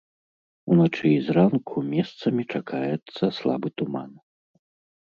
Уначы 0.75 1.03
і 1.09 1.19
зранку 1.27 1.75
месцамі 1.93 2.43
чакаецца 2.57 3.23
слабы 3.43 3.67
туман. 3.81 4.11